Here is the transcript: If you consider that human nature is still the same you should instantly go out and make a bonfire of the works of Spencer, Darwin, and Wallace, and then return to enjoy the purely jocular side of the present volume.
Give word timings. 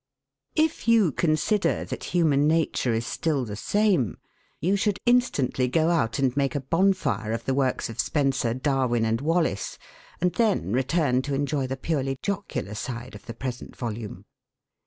If 0.55 0.87
you 0.87 1.11
consider 1.11 1.85
that 1.85 2.05
human 2.05 2.47
nature 2.47 2.91
is 2.91 3.05
still 3.05 3.45
the 3.45 3.55
same 3.55 4.17
you 4.59 4.75
should 4.75 4.97
instantly 5.05 5.67
go 5.67 5.91
out 5.91 6.17
and 6.17 6.35
make 6.35 6.55
a 6.55 6.59
bonfire 6.59 7.33
of 7.33 7.45
the 7.45 7.53
works 7.53 7.87
of 7.87 7.99
Spencer, 7.99 8.55
Darwin, 8.55 9.05
and 9.05 9.21
Wallace, 9.21 9.77
and 10.19 10.33
then 10.33 10.73
return 10.73 11.21
to 11.21 11.35
enjoy 11.35 11.67
the 11.67 11.77
purely 11.77 12.17
jocular 12.23 12.73
side 12.73 13.13
of 13.13 13.27
the 13.27 13.35
present 13.35 13.75
volume. 13.75 14.25